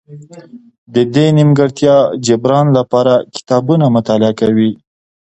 د 0.93 0.95
دې 1.13 1.25
نیمګړتیا 1.37 1.95
جبران 2.25 2.67
لپاره 2.77 3.13
کتابونه 3.35 3.85
مطالعه 3.95 4.33
کوي. 4.41 4.71